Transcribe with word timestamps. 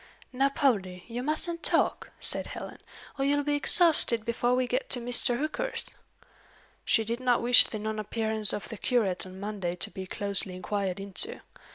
"Now, 0.33 0.49
Poldie, 0.49 1.03
you 1.07 1.21
mustn't 1.21 1.61
talk," 1.61 2.09
said 2.19 2.47
Helen, 2.47 2.79
"or 3.19 3.23
you'll 3.25 3.43
be 3.43 3.53
exhausted 3.53 4.25
before 4.25 4.55
we 4.55 4.65
get 4.65 4.89
to 4.89 4.99
Mr. 4.99 5.37
Hooker's." 5.37 5.91
"She 6.83 7.03
did 7.03 7.19
not 7.19 7.39
wish 7.43 7.65
the 7.65 7.77
non 7.77 7.99
appearance 7.99 8.51
of 8.51 8.67
the 8.69 8.77
curate 8.79 9.27
on 9.27 9.39
Monday 9.39 9.75
to 9.75 9.91
be 9.91 10.07
closely 10.07 10.55
inquired 10.55 10.99
into. 10.99 11.41